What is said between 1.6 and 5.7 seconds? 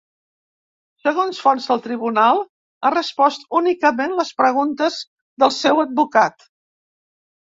del tribunal, ha respost únicament les preguntes del